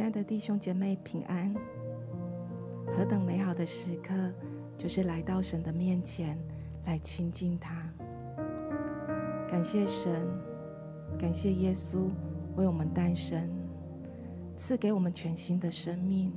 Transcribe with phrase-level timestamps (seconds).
[0.00, 1.54] 亲爱的弟兄姐妹，平安！
[2.86, 4.14] 何等美好的时刻，
[4.74, 6.38] 就是来到神的面前
[6.86, 7.86] 来亲近他。
[9.46, 10.26] 感谢神，
[11.18, 12.08] 感谢耶稣
[12.56, 13.46] 为我们诞生，
[14.56, 16.32] 赐给我们全新的生命，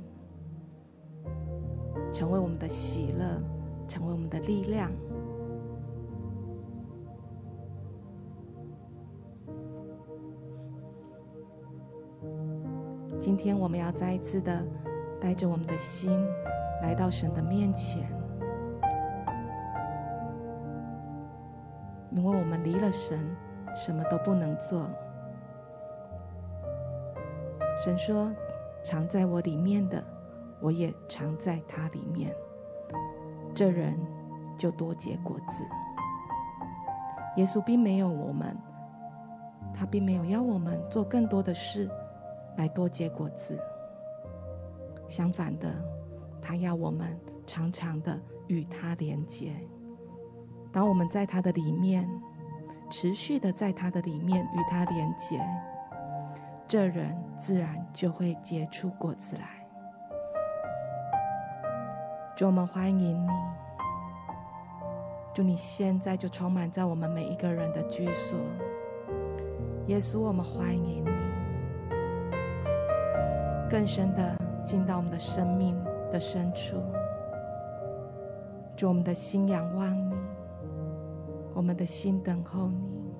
[2.12, 3.42] 成为我们的喜乐，
[3.88, 4.92] 成为我们的力量。
[13.24, 14.62] 今天我们要再一次的
[15.18, 16.22] 带着我们的心
[16.82, 18.06] 来到神的面前，
[22.10, 23.18] 因为我们离了神，
[23.74, 24.86] 什么都不能做。
[27.82, 28.30] 神说
[28.84, 30.04] ：“常在我里面的，
[30.60, 32.30] 我也常在他里面，
[33.54, 33.98] 这人
[34.58, 35.64] 就多结果子。”
[37.38, 38.54] 耶稣并没有我们，
[39.74, 41.88] 他并没有要我们做更多的事。
[42.56, 43.58] 来多结果子。
[45.08, 45.72] 相反的，
[46.40, 49.52] 他要我们常常的与他连结。
[50.72, 52.08] 当我们在他的里面，
[52.90, 55.40] 持续的在他的里面与他连结，
[56.66, 59.66] 这人自然就会结出果子来。
[62.36, 63.28] 主，我们欢迎你。
[65.32, 68.38] 祝你现在就充满在我们每一个人的居所。
[69.86, 71.23] 耶稣，我们欢迎你。
[73.74, 75.76] 更深的进到我们的生命
[76.12, 76.80] 的深处，
[78.76, 80.14] 主，我们的心仰望你，
[81.52, 83.12] 我们的心等候你。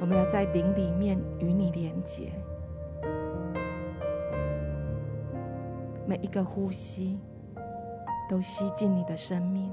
[0.00, 2.32] 我们要在灵里面与你连结，
[6.06, 7.20] 每一个呼吸
[8.30, 9.70] 都吸进你的生命，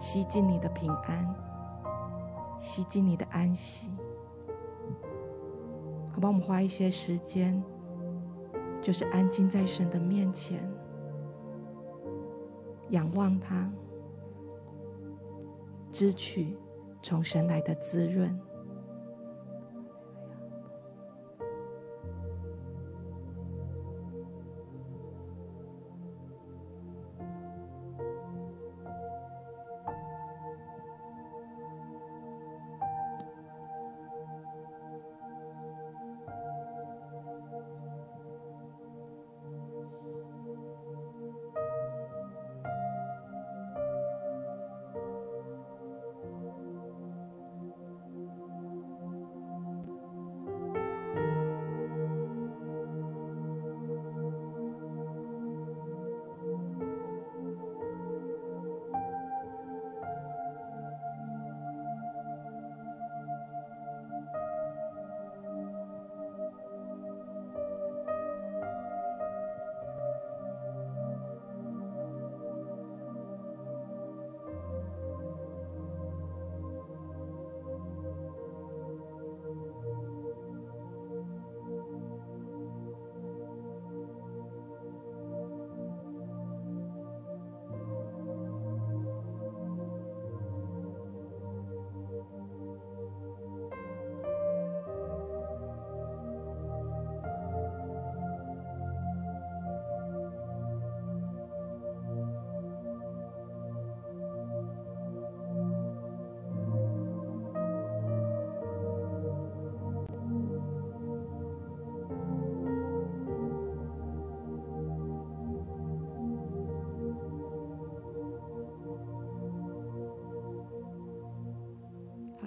[0.00, 1.32] 吸进你的平安，
[2.58, 3.88] 吸进你的安息。
[6.22, 7.60] 帮我们花一些时间，
[8.80, 10.62] 就是安静在神的面前，
[12.90, 13.68] 仰望他，
[15.90, 16.56] 支取
[17.02, 18.38] 从神来的滋润。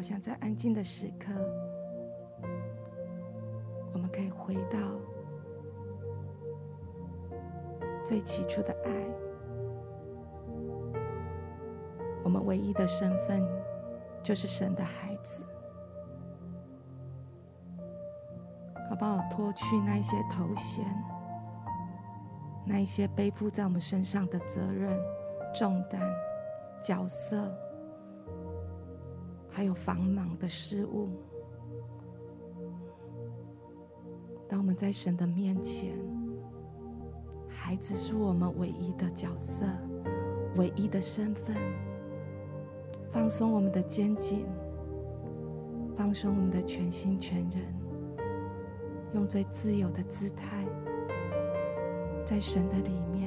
[0.06, 1.34] 想在安静的时刻，
[3.92, 4.78] 我们可以回到
[8.06, 8.92] 最起初的爱。
[12.24, 13.44] 我们唯一的身份
[14.22, 15.44] 就是神的孩子。
[18.88, 19.28] 好不好？
[19.31, 20.86] 脱去那一些头衔，
[22.63, 24.96] 那一些背负在我们身上的责任、
[25.51, 26.00] 重担、
[26.84, 27.51] 角色。
[29.56, 31.07] 还有繁忙的事物，
[34.50, 35.98] 当我们在神的面前，
[37.48, 39.66] 孩子是我们唯一的角色，
[40.57, 41.56] 唯一的身份。
[43.13, 44.46] 放松我们的肩颈，
[45.96, 47.74] 放松我们的全心全人，
[49.13, 50.66] 用最自由的姿态，
[52.25, 53.25] 在神的里面。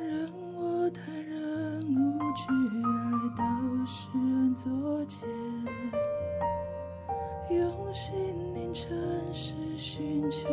[0.00, 2.42] 任我坦然无惧，
[2.82, 3.44] 来到
[3.86, 5.28] 世人座前，
[7.50, 8.12] 用心
[8.52, 8.88] 凝成
[9.32, 10.48] 石，寻求。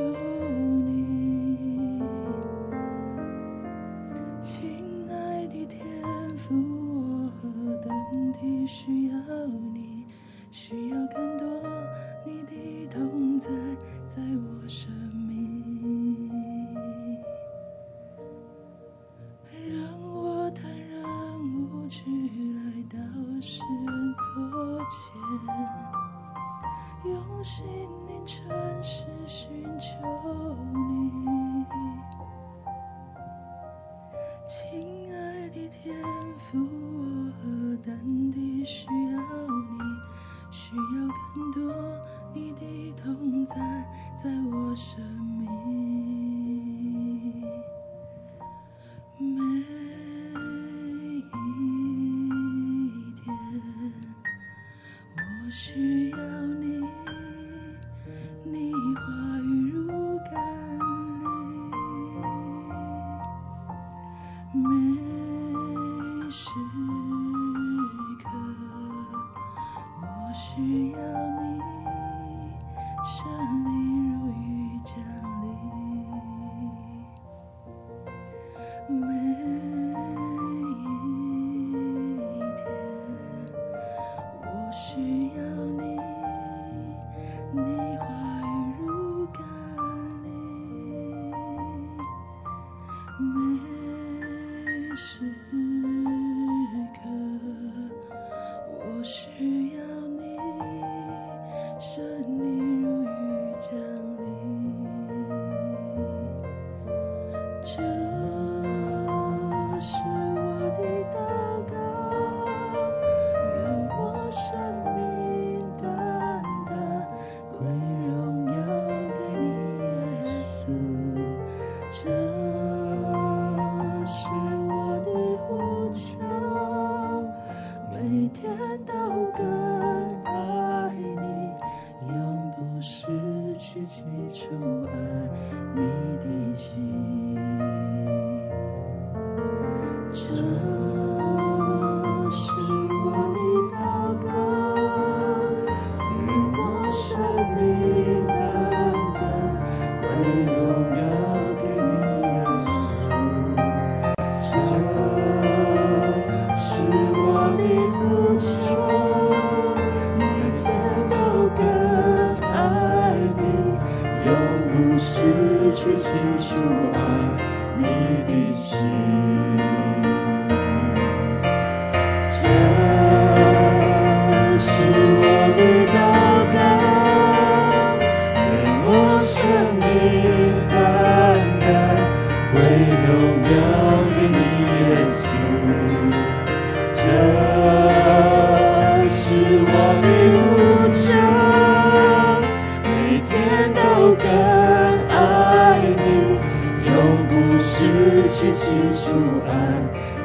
[94.95, 95.70] 是。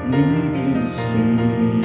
[0.08, 1.75] 你的心。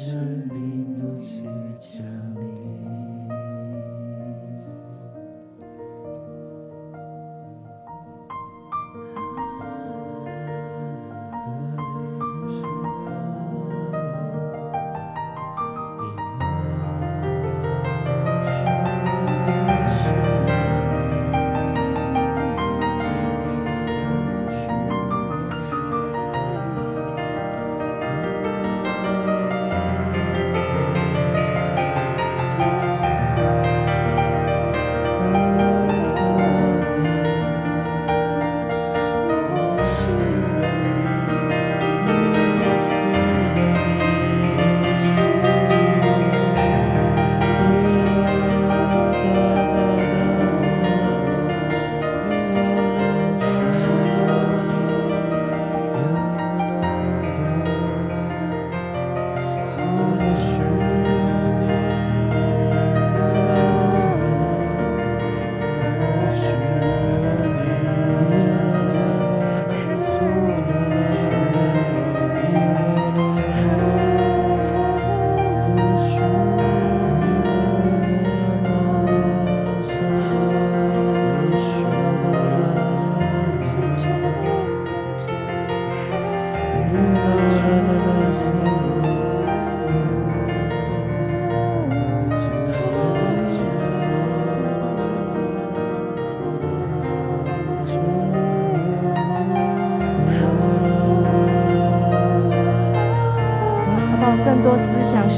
[0.00, 0.61] Je.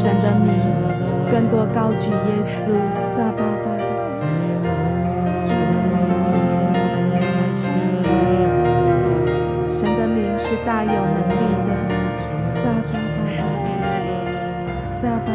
[0.05, 0.53] 神的名，
[1.31, 2.75] 更多高举耶稣
[3.17, 3.73] 撒巴巴。
[9.67, 11.73] 神的名是大有能力的，
[15.01, 15.33] 撒巴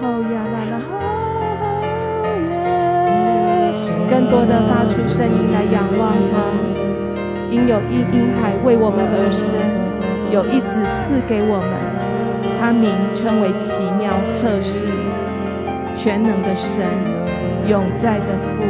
[0.32, 0.74] 呀啦啦，
[4.08, 6.34] 更多的发出声音来仰望他，
[7.50, 9.52] 因有一婴孩为我们而生，
[10.30, 11.91] 有一子赐给我们。
[12.62, 14.86] 他名称为奇妙测试、
[15.96, 16.86] 全能的神、
[17.66, 18.62] 永在的父、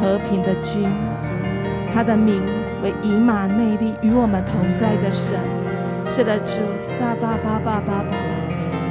[0.00, 0.88] 和平的君。
[1.92, 2.40] 他的名
[2.84, 5.36] 为以马内利，与我们同在的神。
[6.06, 8.14] 是的，主，撒巴巴巴巴巴，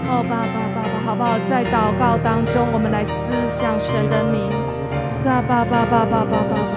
[0.10, 1.40] 哦，巴巴巴巴，好不好？
[1.50, 3.16] 在祷告当中，我们来思
[3.50, 4.52] 想神的名，
[5.24, 6.69] 撒巴巴巴巴巴巴。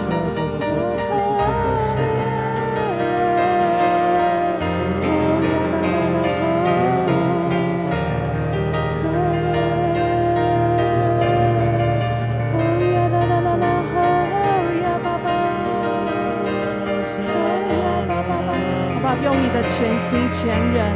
[20.12, 20.94] 心全人，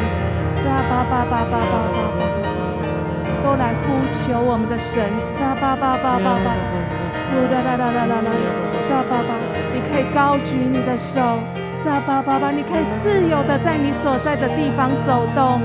[0.61, 2.21] 撒巴巴巴巴巴巴巴，
[3.43, 6.53] 都来呼求我们的神，撒巴巴巴巴巴，
[7.33, 8.31] 呜啦啦啦啦啦啦，
[8.87, 9.33] 撒巴巴，
[9.73, 11.41] 你可以高举你的手，
[11.83, 15.63] 撒巴巴巴，你可以自由的在你所在的地方走动，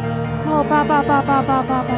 [0.47, 1.93] 哦，巴巴巴巴巴巴巴巴，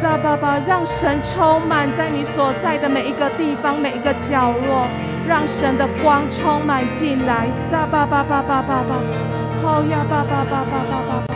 [0.00, 4.88] 撒巴巴，让神充满在你所在的每一个地方，每一个角落，
[5.28, 9.27] 让神的光充满进来，撒巴巴巴巴巴巴。
[9.62, 11.27] 好呀，爸爸，爸爸，爸爸。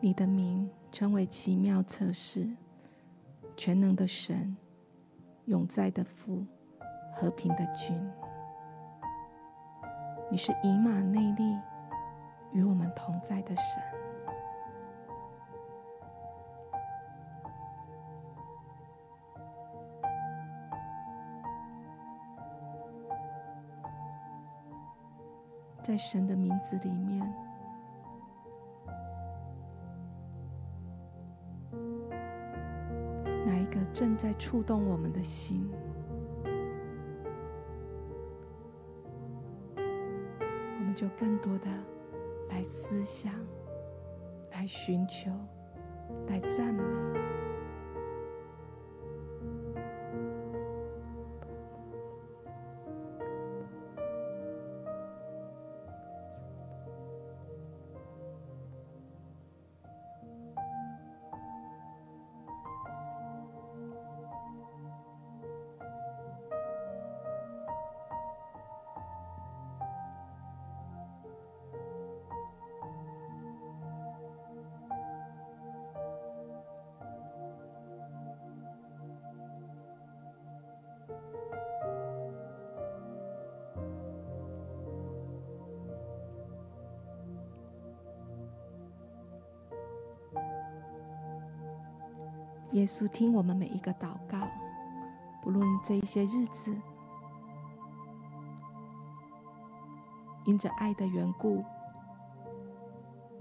[0.00, 2.48] 你的名称为奇妙测试，
[3.56, 4.56] 全能的神，
[5.46, 6.44] 永在的父，
[7.12, 8.00] 和平的君。
[10.30, 11.58] 你是以马内利，
[12.52, 13.82] 与我们同在的神。
[25.82, 27.47] 在神的名字里面。
[33.70, 35.68] 个正在触动我们的心，
[39.76, 41.66] 我们就更多的
[42.50, 43.32] 来思想、
[44.52, 45.30] 来寻求、
[46.26, 47.37] 来赞美。
[92.78, 94.46] 耶稣，听我们每一个祷告，
[95.42, 96.72] 不论这一些日子，
[100.46, 101.64] 因着爱的缘故，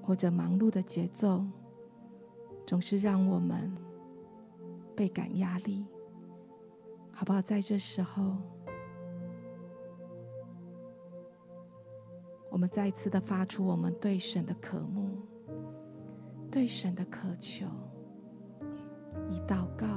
[0.02, 1.46] 或者忙碌的节奏，
[2.66, 3.72] 总是让我们
[4.96, 5.86] 倍感压力，
[7.12, 7.40] 好不好？
[7.40, 8.38] 在这时候，
[12.50, 15.16] 我们再一次的发出我们对神的渴慕，
[16.50, 17.68] 对神的渴求。
[19.48, 19.88] 祷告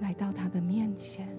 [0.00, 1.33] 来到他的面前。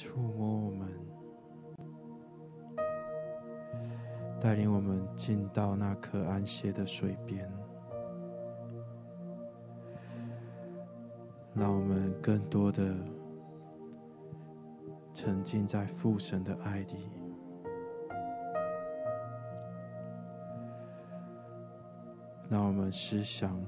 [0.00, 0.88] 触摸我们，
[4.40, 7.50] 带领我们进到那颗安歇的水边，
[11.52, 12.94] 让我们更多的
[15.12, 17.10] 沉浸在父神的爱里，
[22.48, 23.60] 让我们思想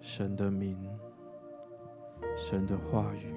[0.00, 0.78] 神的名。
[2.36, 3.34] 神的话语，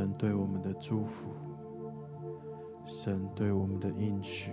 [0.00, 1.28] 神对我们的祝福，
[2.86, 4.52] 神对我们的应许，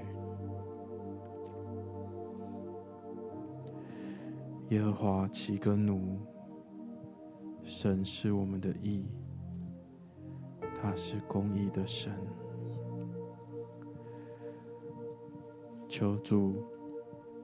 [4.72, 6.20] 耶和华岂跟奴，
[7.64, 9.06] 神是我们的义，
[10.76, 12.12] 他是公义的神。
[15.88, 16.56] 求主，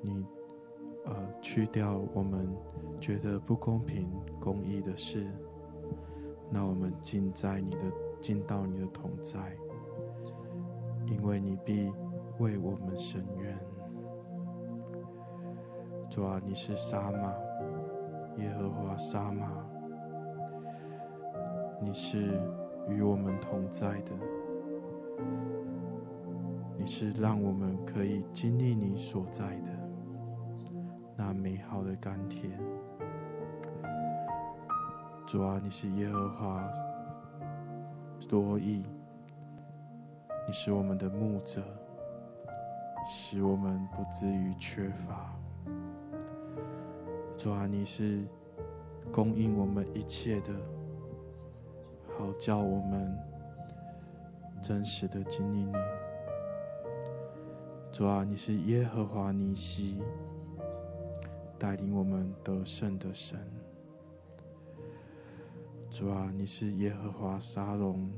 [0.01, 0.25] 你
[1.05, 2.53] 呃去掉我们
[2.99, 4.11] 觉得不公平、
[4.41, 5.25] 公义的事，
[6.53, 7.79] 那我们尽在你的，
[8.21, 9.57] 尽到你的同在，
[11.07, 11.91] 因为你必
[12.37, 13.57] 为我们伸冤。
[16.11, 17.33] 主啊，你是沙玛，
[18.37, 19.49] 耶和华沙玛，
[21.81, 22.39] 你是
[22.87, 24.11] 与我们同在的。
[26.77, 29.71] 你是让我们可以经历你所在的
[31.15, 32.59] 那美好的甘甜，
[35.33, 36.63] 主啊，你是耶和华
[38.29, 38.83] 多益，
[40.45, 41.59] 你是我们的牧者，
[43.09, 45.33] 使我们不至于缺乏。
[47.35, 48.23] 主啊，你是
[49.11, 50.53] 供应我们一切的，
[52.15, 53.17] 好叫我们
[54.61, 55.73] 真实的经历你。
[57.91, 59.99] 主啊，你是耶和华尼西，
[61.57, 63.39] 带领我们得胜的神。
[65.93, 68.11] 主啊，你是耶和华沙龙，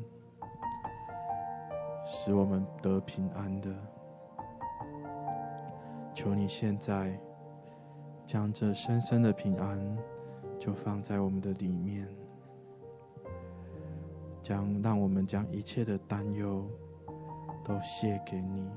[2.06, 3.70] 使我们得平安的。
[6.14, 7.20] 求你现在
[8.26, 9.78] 将这深深的平安，
[10.58, 12.08] 就放在我们的里面，
[14.42, 16.66] 将让我们将一切的担忧
[17.62, 18.70] 都卸给你。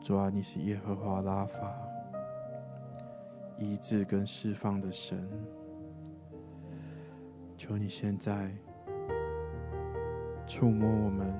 [0.00, 1.72] 主啊，你是耶和华拉法，
[3.62, 5.28] 医治跟释放的神。
[7.56, 8.50] 求你现在
[10.48, 11.32] 触摸我们，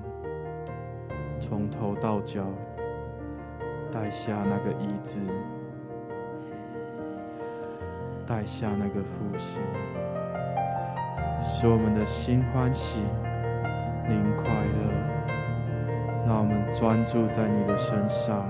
[1.37, 2.45] 从头到脚，
[3.91, 5.19] 带下那个医治，
[8.25, 9.61] 带下那个复兴，
[11.43, 13.01] 使我们的心欢喜，
[14.07, 15.13] 灵快乐。
[16.25, 18.49] 让我们专注在你的身上，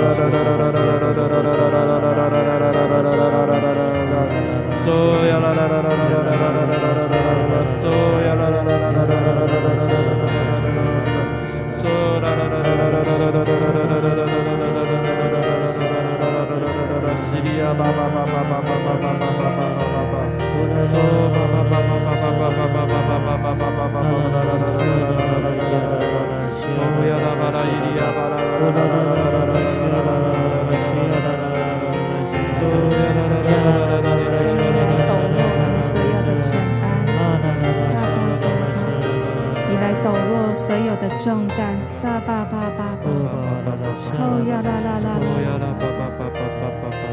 [20.81, 20.97] So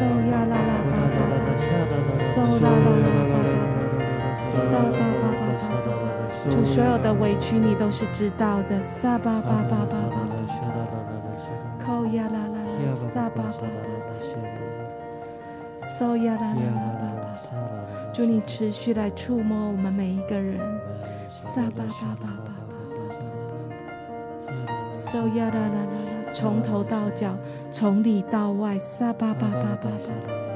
[0.04, 0.87] yeah, la la la.
[6.50, 10.16] 主所有的委屈你都是知道的，撒巴巴巴巴巴，
[11.84, 13.66] 扣呀啦啦啦，撒巴巴巴
[14.06, 14.08] 巴，
[15.98, 17.36] 收呀啦啦啦巴巴，
[18.12, 20.58] 祝你持续来触摸我们每一个人，
[21.28, 22.50] 撒巴巴巴巴
[24.46, 24.54] 巴，
[24.94, 27.36] 收呀啦啦啦啦，从头到脚，
[27.70, 30.47] 从里到外，撒巴巴巴巴巴。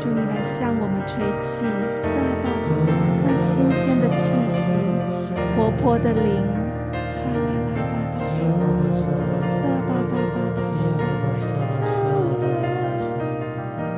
[0.00, 1.73] 祝你来向我们吹气。
[4.14, 4.72] 气息，
[5.56, 6.46] 活泼的灵，
[6.92, 7.38] 卡拉
[7.74, 8.22] 拉巴巴，
[9.42, 10.58] 撒巴巴巴巴，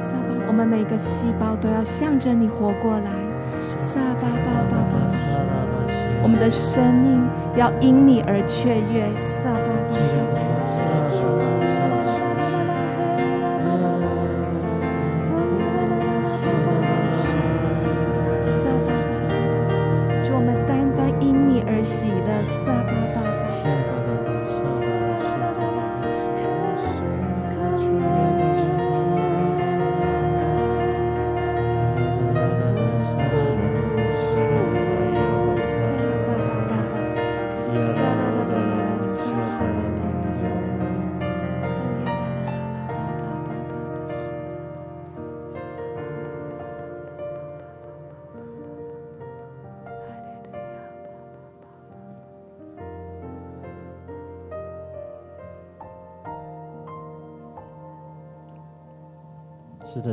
[0.08, 3.10] 撒巴，我们每个细胞都要向着你活过来，
[3.76, 4.94] 撒巴巴巴巴，
[6.22, 7.22] 我们的生命
[7.56, 9.06] 要因你而雀跃，
[9.42, 9.50] 撒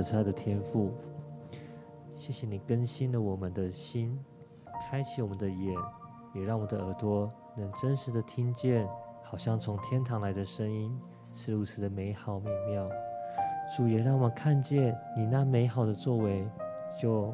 [0.04, 0.92] 是的，亲爱的天赋，
[2.14, 4.20] 谢谢你更新了我们的心，
[4.82, 5.74] 开启我们的眼，
[6.34, 8.88] 也让我们的耳朵能真实的听见，
[9.24, 11.00] 好像从天堂来的声音，
[11.32, 12.88] 是如此的美好美妙。
[13.76, 16.46] 主也让我们看见你那美好的作为，
[17.02, 17.34] 就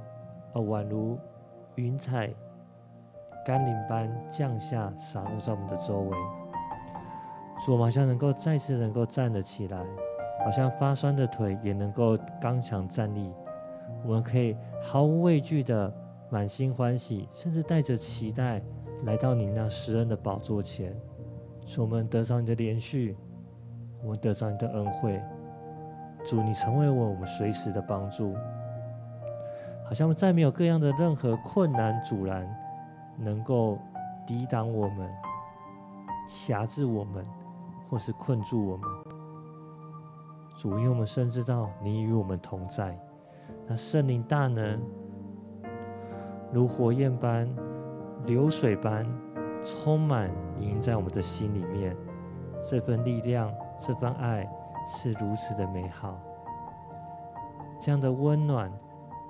[0.53, 1.17] 呃宛如
[1.75, 2.31] 云彩、
[3.45, 6.17] 甘霖般降下，洒落在我们的周围。
[7.65, 9.83] 主，我们好像能够再次能够站得起来。
[10.43, 13.31] 好像发酸的腿也能够刚强站立，
[14.03, 15.93] 我们可以毫无畏惧的
[16.29, 18.61] 满心欢喜，甚至带着期待
[19.03, 20.95] 来到你那施恩的宝座前，
[21.65, 23.15] 使我们得着你的怜恤，
[24.01, 25.21] 我们得着你的恩惠。
[26.25, 28.35] 主，你成为我我们随时的帮助，
[29.85, 32.47] 好像再没有各样的任何困难阻拦
[33.17, 33.77] 能够
[34.27, 35.09] 抵挡我们、
[36.27, 37.23] 辖制我们，
[37.89, 38.89] 或是困住我们。
[40.59, 42.99] 主，因为我们深知道你与我们同在，
[43.65, 44.77] 那圣灵大能
[46.51, 47.49] 如火焰般、
[48.25, 49.07] 流水般
[49.63, 51.95] 充满盈在我们的心里面，
[52.69, 54.45] 这份力量、这份爱
[54.85, 56.19] 是如此的美好。
[57.79, 58.69] 这样的温暖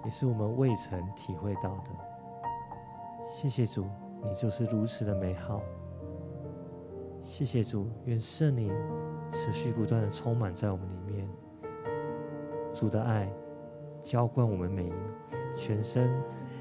[0.05, 1.91] 也是我们未曾体会到的。
[3.27, 3.85] 谢谢主，
[4.23, 5.61] 你就是如此的美好。
[7.29, 8.73] 谢谢主，愿圣灵
[9.31, 11.29] 持续不断的充满在我们里面。
[12.73, 13.31] 主的爱
[14.01, 14.93] 浇灌我们每一
[15.55, 16.09] 全身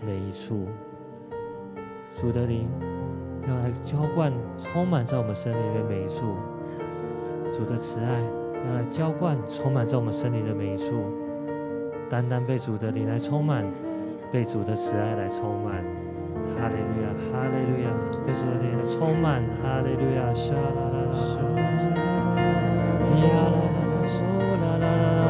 [0.04, 0.66] 每一处。
[2.20, 2.68] 主的灵
[3.48, 6.36] 要来浇灌充满在我们身里面每一处。
[7.50, 8.20] 主的慈爱
[8.66, 11.02] 要来浇灌充满在我们身里的每一处。
[12.10, 13.64] 单单被主的灵来充满，
[14.30, 15.82] 被主的慈爱来充满。
[16.56, 17.86] 哈利路亚，哈利路亚，
[18.26, 21.12] 被主的灵充满，哈利路亚，沙啦啦啦，
[23.18, 23.26] 呀
[24.62, 24.86] 啦啦
[25.18, 25.27] 啦，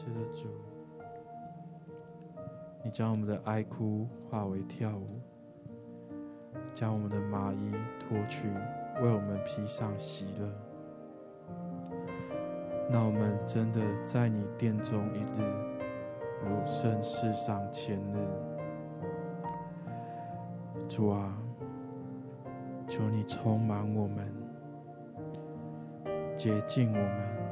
[0.00, 0.48] 是的，主，
[2.82, 5.20] 你将我们的哀哭化为跳舞，
[6.72, 8.48] 将我们的麻衣脱去，
[9.02, 10.48] 为我们披上喜乐。
[12.88, 15.44] 那我们真的在你殿中一日，
[16.42, 18.26] 如生世上千日。
[20.88, 21.36] 主啊，
[22.88, 24.32] 求你充满我们，
[26.38, 27.49] 洁净我们，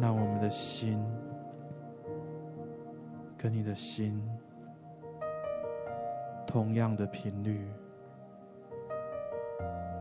[0.00, 1.02] 让我们的心。
[3.40, 4.20] 跟你的心
[6.44, 7.64] 同样的频率，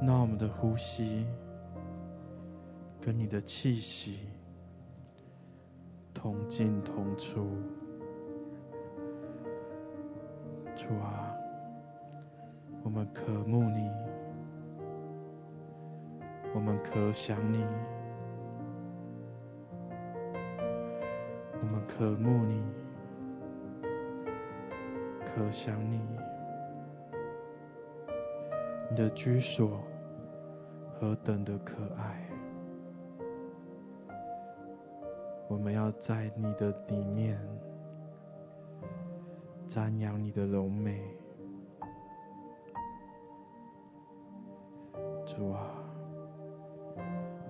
[0.02, 1.28] 让我们的呼吸
[3.00, 4.22] 跟你的气息
[6.16, 7.48] 同进同出。
[10.76, 11.32] 主啊，
[12.82, 13.92] 我们渴慕你，
[16.56, 17.64] 我们可想你，
[21.98, 22.64] 渴慕你。
[25.26, 26.00] 可想你，
[28.88, 29.84] 你的居所
[30.94, 32.30] 何等的可爱！
[35.48, 37.40] 我们要在你的里面
[39.68, 41.02] 瞻仰你的柔美，
[45.26, 45.68] 主啊，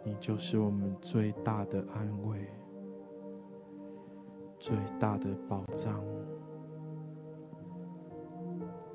[0.05, 2.49] 你就是我们最大的安慰，
[4.67, 6.03] 最大的保障。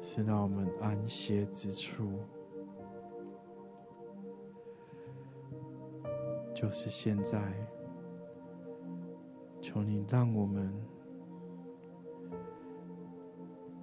[0.02, 2.18] 是让我们安歇之处，
[6.52, 7.40] 就是现在。
[9.62, 10.70] 求你让我们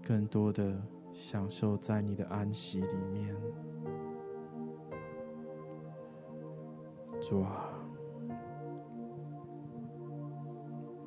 [0.05, 0.79] 更多的
[1.11, 3.35] 享受在你的安息里面，
[7.19, 7.73] 主啊，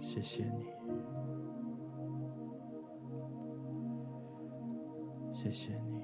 [0.01, 0.72] 谢谢你。
[5.43, 6.02] 谢谢你。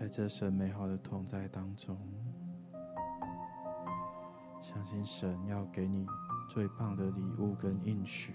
[0.00, 1.94] 在这神美好的同在当中，
[4.62, 6.06] 相信神要给你
[6.48, 8.34] 最棒的礼物跟应许。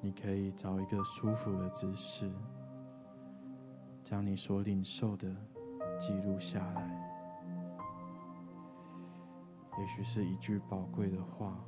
[0.00, 2.30] 你可以找一个舒服的姿势，
[4.04, 5.34] 将你所领受的
[5.98, 7.04] 记录下来。
[9.76, 11.58] 也许是一句宝贵的话，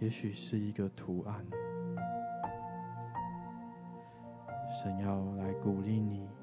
[0.00, 1.46] 也许是一个图案。
[4.82, 6.39] 神要来鼓励你。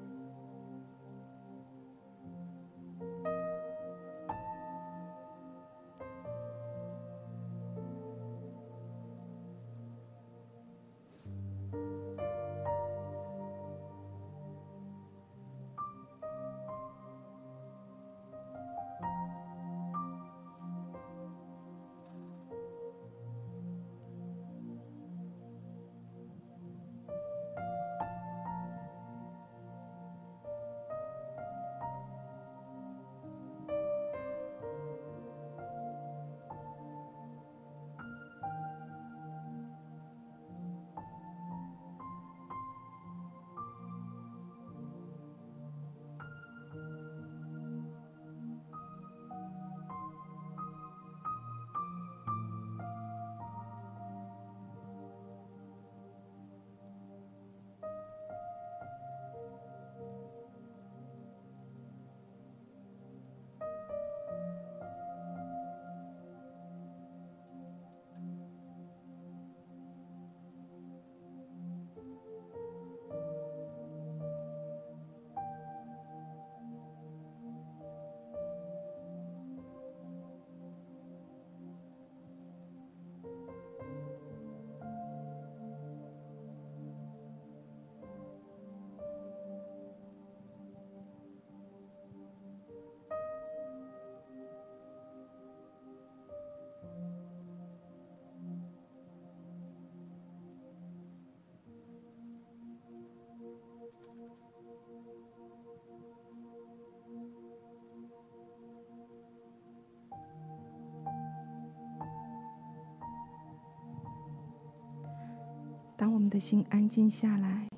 [115.98, 117.68] 当我们的心安静下来，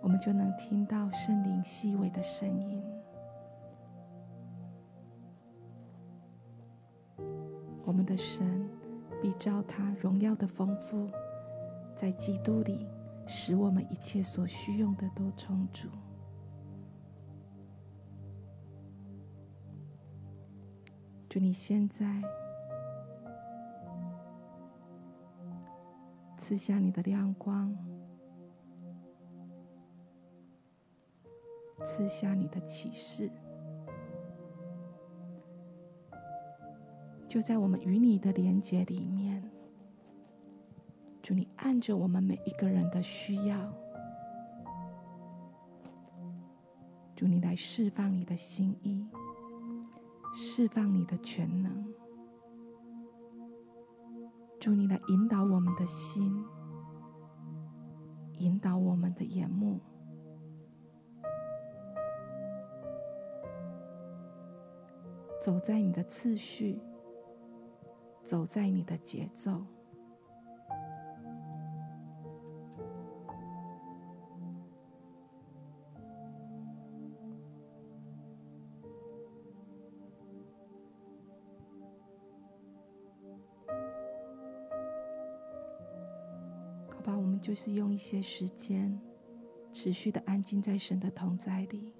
[0.00, 2.82] 我们就能听到圣灵细微的声音。
[7.84, 8.68] 我们的神
[9.22, 11.08] 必照他荣耀的丰富，
[11.94, 12.84] 在基督里，
[13.28, 15.88] 使我们一切所需用的都充足。
[21.28, 22.20] 祝你现在
[26.42, 27.72] 赐下你的亮光，
[31.84, 33.30] 赐下你的启示。
[37.28, 39.48] 就在我们与你的连结里面，
[41.22, 43.72] 祝你按着我们每一个人的需要，
[47.14, 49.06] 祝你来释放你的心意，
[50.34, 51.91] 释放你的全能，
[54.62, 56.44] 祝你来引导我们的心，
[58.38, 59.80] 引导我们的眼目，
[65.40, 66.80] 走在你的次序。
[68.24, 69.66] 走在你的节奏，
[87.52, 88.98] 就是用一些时间，
[89.74, 91.92] 持续的安静在神的同在里。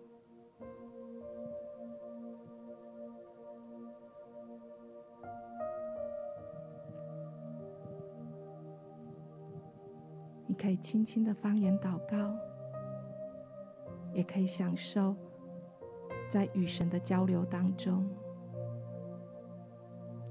[10.47, 12.35] 你可以轻轻的方言祷告，
[14.15, 15.15] 也可以享受
[16.31, 18.09] 在与神的交流当中，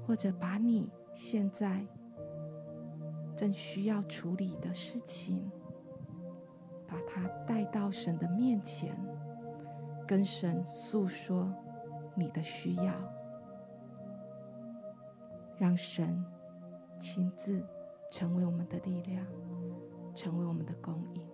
[0.04, 1.86] 或者把你现在
[3.42, 5.50] 更需要处理的事情，
[6.86, 8.96] 把它带到神的面前，
[10.06, 11.52] 跟神诉说
[12.14, 12.94] 你的需要，
[15.58, 16.24] 让神
[17.00, 17.60] 亲自
[18.12, 19.26] 成为我们的力量。
[20.14, 21.31] 成为我们的供应。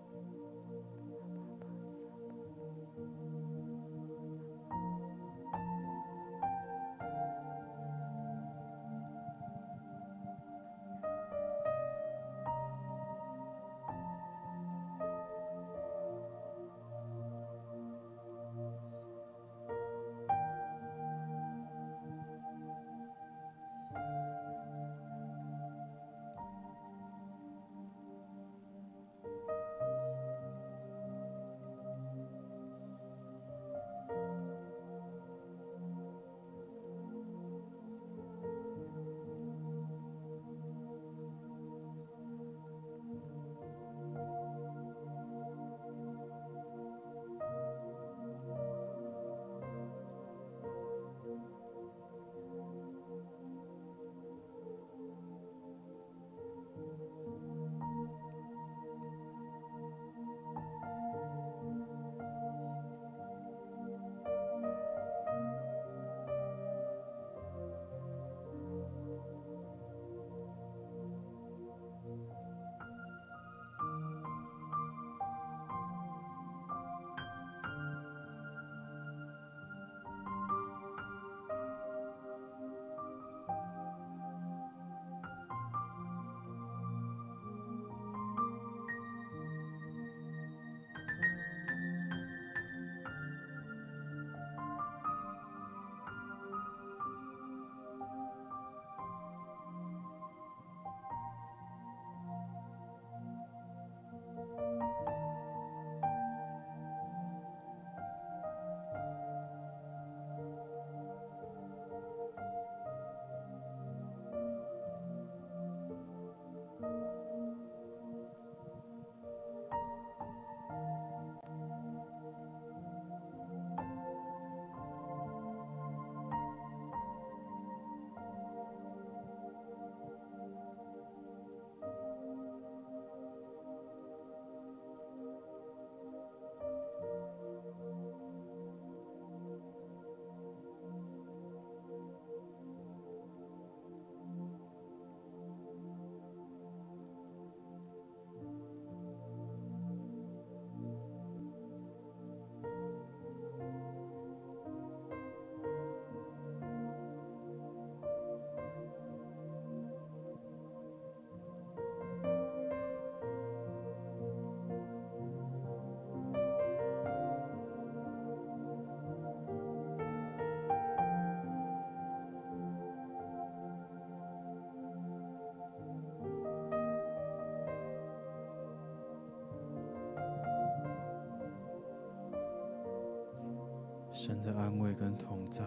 [184.18, 185.62] 神的安慰跟同在，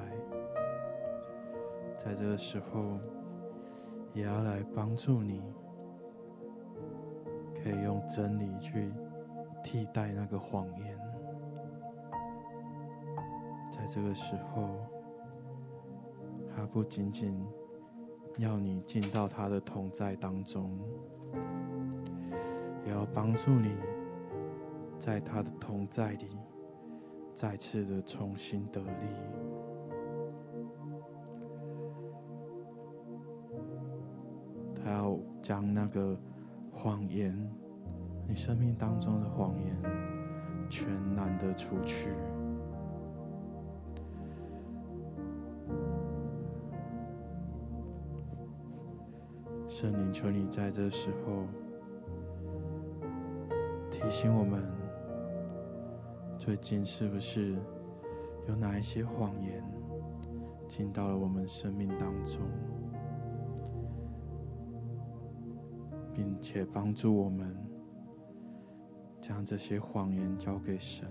[1.97, 2.99] 在这个时候，
[4.13, 5.41] 也要来帮助你，
[7.63, 8.91] 可以用真理去
[9.63, 10.99] 替代那个谎言。
[13.71, 14.67] 在这个时候，
[16.53, 17.41] 他不仅仅
[18.37, 20.77] 要你进到他的同在当中，
[22.85, 23.77] 也要帮助你
[24.99, 26.40] 在他的同在里。
[27.41, 29.07] 再次的重新得力，
[34.75, 36.15] 他要将那个
[36.71, 37.35] 谎言，
[38.27, 39.75] 你生命当中的谎言，
[40.69, 42.11] 全然的除去。
[49.67, 51.47] 圣灵，求你在这时候
[53.89, 54.63] 提醒我们。
[56.41, 57.55] 最近是不是
[58.47, 59.63] 有哪一些谎言
[60.67, 62.41] 进到了我们生命当中，
[66.11, 67.55] 并且帮助我们
[69.21, 71.07] 将这些谎言交给神？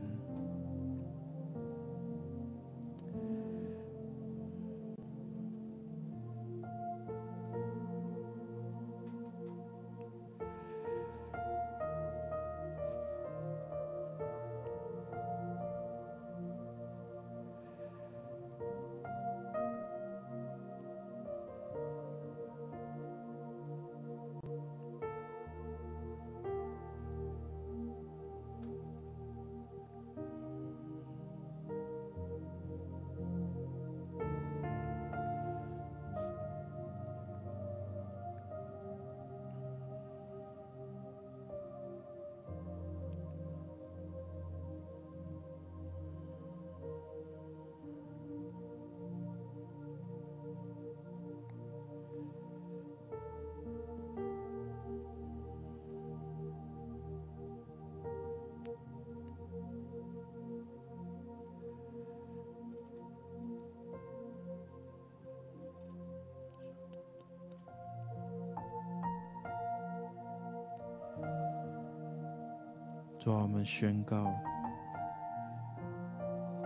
[73.20, 74.32] 主啊，我们宣告，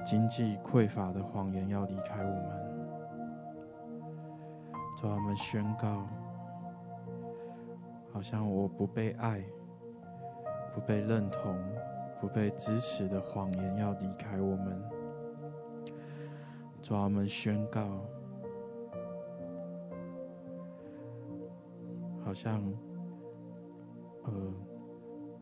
[0.07, 2.47] 经济匮乏的谎言要离开我们。
[4.97, 6.07] 主啊，我们宣告，
[8.13, 9.43] 好像我不被爱、
[10.73, 11.59] 不被认同、
[12.21, 14.81] 不被支持的谎言要离开我们。
[16.81, 17.85] 主啊，我们宣告，
[22.25, 22.63] 好像，
[24.23, 24.31] 呃。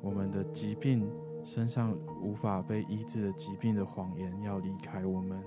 [0.02, 1.08] 我们的疾病，
[1.44, 5.40] 身上无法被医治的疾病的谎言要离开我们。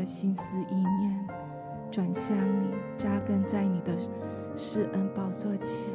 [0.00, 1.28] 的心思意念
[1.90, 3.94] 转向你，扎根在你的
[4.56, 5.90] 施恩宝座前。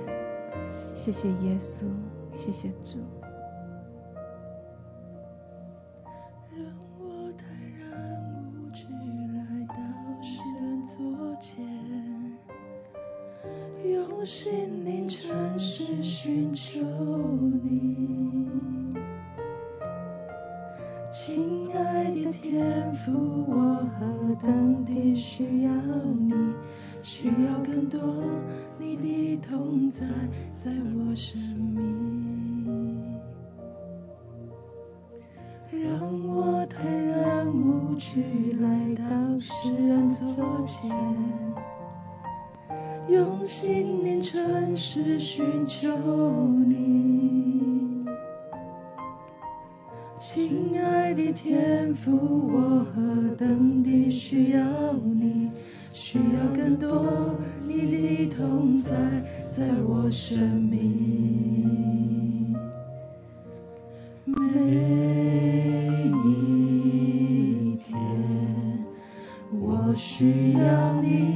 [0.93, 1.85] 谢谢耶稣，
[2.31, 2.99] 谢谢主。
[21.17, 23.13] 亲爱的天父，
[23.47, 23.55] 我
[23.97, 26.33] 何等地需要你，
[27.01, 28.01] 需要更多
[28.77, 30.05] 你的同在，
[30.57, 31.39] 在我生
[31.73, 33.01] 命。
[35.71, 40.25] 让我坦然无惧来到施恩座
[40.65, 40.93] 前，
[43.07, 45.89] 用心灵诚实寻求
[46.67, 47.54] 你。
[50.27, 55.51] 亲爱的天父，我何等地需要你，
[55.93, 58.95] 需要更多你的同在，
[59.51, 62.55] 在我生命。
[64.25, 64.35] 每
[66.09, 67.95] 一天，
[69.61, 71.34] 我需要你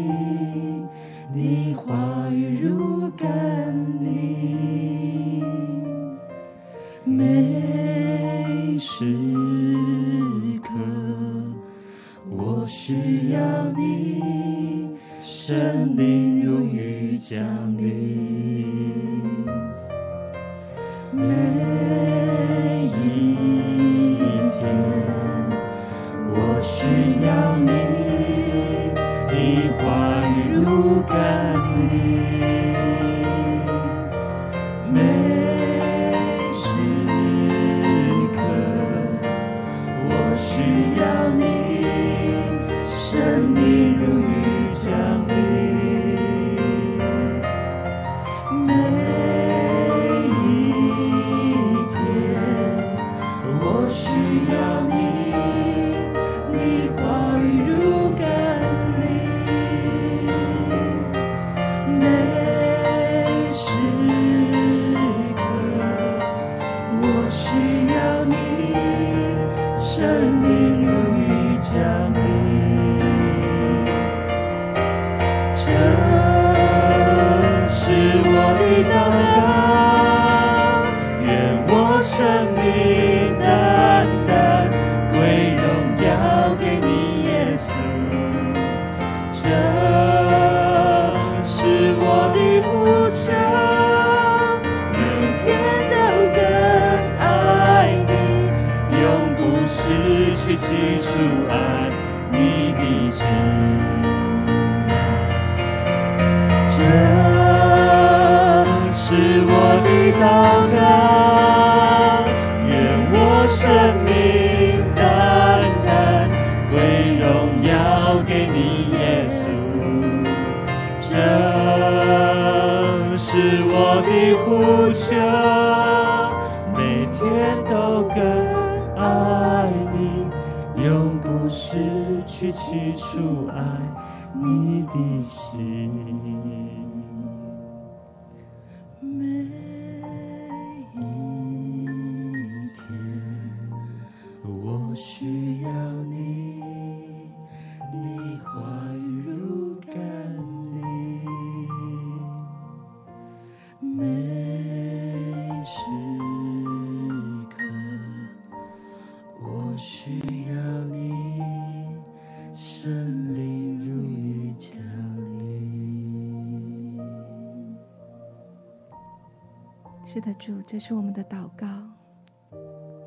[170.12, 171.68] 是的，主，这是我们的祷告，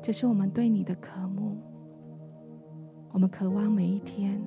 [0.01, 1.57] 这是我们对你的渴慕。
[3.11, 4.41] 我们渴望每一天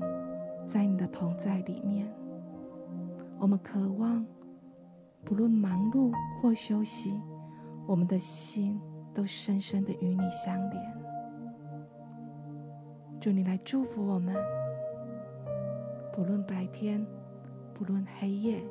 [0.66, 2.10] 在你的同在里面，
[3.38, 4.24] 我们渴望
[5.22, 7.20] 不论忙碌或休息，
[7.86, 8.80] 我们的心
[9.12, 10.82] 都深深的与你相连。
[13.20, 14.34] 祝你来祝福我们，
[16.10, 17.06] 不论白天，
[17.74, 18.64] 不论黑夜，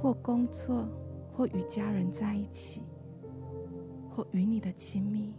[0.00, 0.88] 或工作。
[1.36, 2.82] 或与家人在一起，
[4.08, 5.34] 或与你的亲密，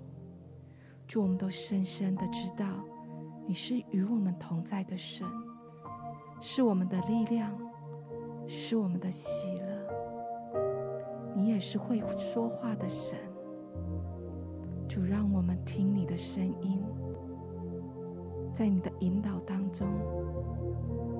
[1.07, 2.65] 祝我们都深深的知道，
[3.47, 5.27] 你是与我们同在的神，
[6.39, 7.51] 是我们的力量，
[8.45, 9.75] 是我们的喜乐。
[11.35, 13.17] 你也是会说话的神，
[14.87, 16.83] 主让我们听你的声音，
[18.53, 19.87] 在你的引导当中，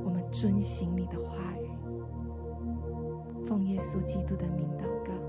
[0.05, 1.66] 我们遵行你的话语。
[3.47, 5.26] 奉耶稣基督的名祷告。